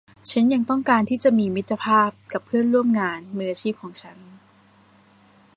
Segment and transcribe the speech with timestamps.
[0.29, 4.17] ฉันยังต้องการที่จะมีมิตรภาพกับเพื่อนร่วมงานมืออาชีพของฉัน